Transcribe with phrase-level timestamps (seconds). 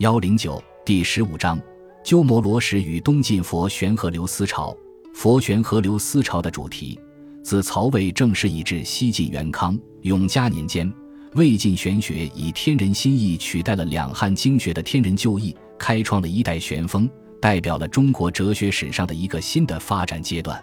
[0.00, 1.60] 幺零九第十五章：
[2.02, 4.74] 鸠摩罗什与东晋佛玄河流思潮。
[5.12, 6.98] 佛玄河流思潮的主题，
[7.44, 10.90] 自曹魏正式以至西晋元康、永嘉年间，
[11.34, 17.06] 魏晋玄学以天人心意取代了两汉经学的天人旧义，开创了一代玄风，
[17.38, 20.58] 代表了中国哲学史上的一个新的发展阶段。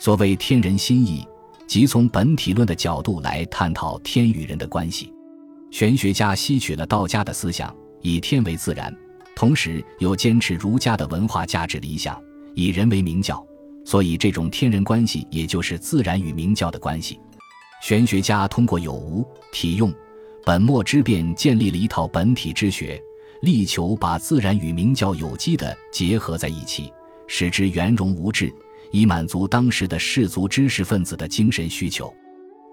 [0.00, 1.24] 所谓天人心意，
[1.68, 5.12] 即从本体论的角度来探讨天与人的关系。
[5.70, 7.72] 玄学家吸取了道家的思想。
[8.04, 8.94] 以天为自然，
[9.34, 12.22] 同时又坚持儒家的文化价值理想，
[12.54, 13.42] 以人为明教，
[13.82, 17.18] 所以这种天人关系也就是自然与明教的关系。
[17.80, 19.90] 玄学家通过有无、体用、
[20.44, 23.02] 本末之变，建立了一套本体之学，
[23.40, 26.92] 力求把自然与明教有机的结合在一起，
[27.26, 28.52] 使之圆融无滞，
[28.90, 32.12] 以满足当时的士族知识分子的精神需求。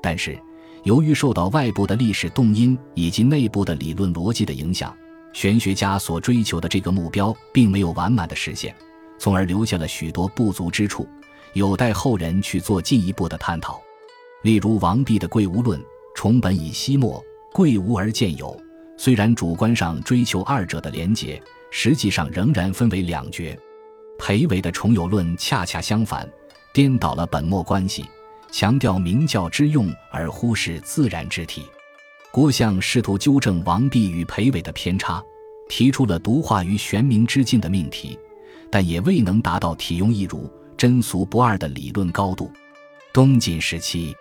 [0.04, 0.38] 但是，
[0.84, 4.94] 由于受到外部的历史动因以及内部的理论逻辑的影响。
[5.34, 8.76] 玄学家所追求的这个目标并没有完满的实现，
[9.17, 11.07] 从而留下了许多不足之处，
[11.54, 13.82] 有待后人去做进一步的探讨。
[14.43, 15.79] 例如王弼的《贵无论》，
[16.15, 17.23] 重本以西末，
[17.54, 18.60] 贵无而见有。
[18.98, 23.57] 虽然主观上追求二者的连结，实际上仍然分为两绝。
[24.20, 26.29] 裴伟的《重有论》恰恰相反，
[26.73, 28.05] 颠倒了本末关系，
[28.51, 31.63] 强调明教之用而忽视自然之体。
[32.32, 35.21] 郭象试图纠正王弼与裴伟的偏差，
[35.68, 38.18] 提出了独化于玄冥之境的命题，
[38.71, 42.49] 但也未能达到体用一如、真俗不二的理论高度。
[43.12, 44.15] 东晋时期，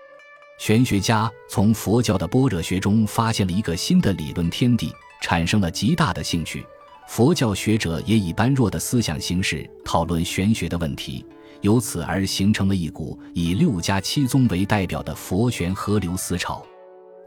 [0.59, 6.67] 玄学家从佛教的般若学中发现了一个新的理论天地，产生了极大的兴趣。
[7.07, 11.25] 佛教学者也以般若的思想形式讨论玄学的问题，
[11.61, 16.67] 由此而形成了一股以六家七宗为代表的佛玄合流思潮。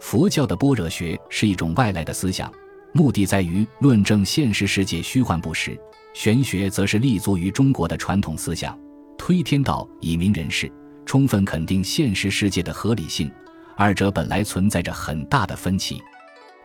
[0.03, 2.51] 佛教的般若学是一种外来的思想，
[2.91, 5.71] 目的在于论证现实世界虚幻不实；
[6.13, 8.77] 玄学则是立足于中国的传统思想，
[9.17, 10.69] 推天道以明人事，
[11.05, 13.31] 充分肯定现实世界的合理性。
[13.77, 16.03] 二者本来存在着很大的分歧，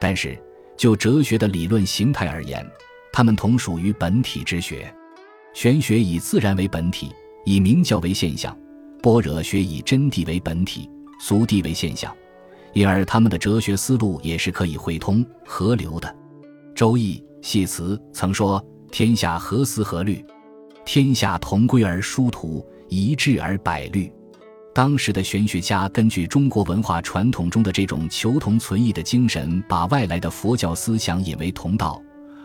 [0.01, 0.37] 但是
[0.77, 2.67] 就哲学的理论形态而言，
[3.13, 4.93] 它们同属于本体之学。
[5.55, 7.13] 玄学以自然为本体，
[7.45, 8.53] 以明教为现象；
[9.01, 12.13] 般若学以真谛为本体，俗谛为现象。
[12.75, 16.09] 因而，他们的哲学思路也是可以汇通合流的。
[16.75, 20.25] 《周易·系辞》曾说：“天下何思何虑？
[20.85, 24.13] 天下同归而殊途，一致而百虑。”
[24.75, 32.01] 当时的玄学家根据中国文化传统中的这种求同存异的精神，把外来的佛教思想引为同道；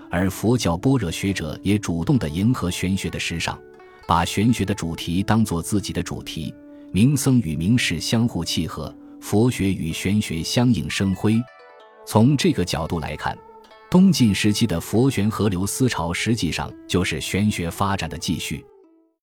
[0.10, 3.56] 而佛教般若学者也主动地迎合玄学的时尚，
[4.08, 6.52] 把玄学的主题当作自己的主题，
[6.92, 8.92] 名僧与名士相互契合。
[9.24, 11.42] 佛学与玄学相映生辉，
[12.06, 13.36] 从这个角度来看，
[13.90, 18.66] 东晋时期的佛玄合流思潮实际上就是玄学发展的继续。